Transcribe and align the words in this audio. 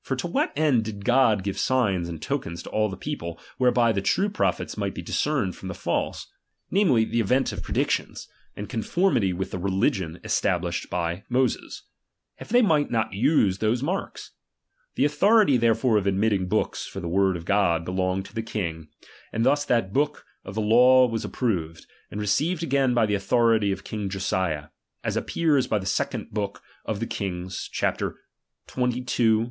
For 0.00 0.16
to 0.16 0.26
what 0.26 0.54
end 0.56 0.84
did 0.86 1.04
God 1.04 1.42
give 1.44 1.58
signs 1.58 2.08
and 2.08 2.22
tokens 2.22 2.62
to 2.62 2.70
all 2.70 2.88
the 2.88 2.96
people, 2.96 3.38
whereby 3.58 3.92
the 3.92 4.00
true 4.00 4.30
prophets 4.30 4.78
might 4.78 4.94
be 4.94 5.02
discerned 5.02 5.54
from 5.54 5.68
the 5.68 5.74
false; 5.74 6.28
namely, 6.70 7.04
the 7.04 7.20
event 7.20 7.52
of 7.52 7.62
predictions, 7.62 8.26
and 8.56 8.70
conformity 8.70 9.34
with 9.34 9.50
the 9.50 9.58
religion 9.58 10.18
esta 10.24 10.58
blished 10.58 10.88
by 10.88 11.24
Moses; 11.28 11.82
if 12.40 12.48
they 12.48 12.62
might 12.62 12.90
not 12.90 13.12
use 13.12 13.58
those 13.58 13.82
marks? 13.82 14.30
The 14.94 15.04
authority 15.04 15.58
therefore 15.58 15.98
of 15.98 16.06
admitting 16.06 16.48
books 16.48 16.86
for 16.86 17.00
the 17.00 17.06
word 17.06 17.36
of 17.36 17.44
God, 17.44 17.84
belonged 17.84 18.24
to 18.24 18.34
the 18.34 18.42
king; 18.42 18.88
and 19.30 19.44
thus 19.44 19.66
that 19.66 19.92
book 19.92 20.24
of 20.42 20.54
the 20.54 20.62
law 20.62 21.06
was 21.06 21.22
approved, 21.22 21.84
and 22.10 22.18
received 22.18 22.62
again 22.62 22.94
by 22.94 23.04
the 23.04 23.14
authority 23.14 23.72
of 23.72 23.84
king 23.84 24.08
Josiah; 24.08 24.68
as 25.04 25.18
appears 25.18 25.66
by 25.66 25.78
the 25.78 25.84
second 25.84 26.30
book 26.30 26.62
of 26.86 26.98
the 26.98 27.06
Kings, 27.06 27.68
chap. 27.68 28.00
xxii. 28.00 29.02
xxiii. 29.06 29.48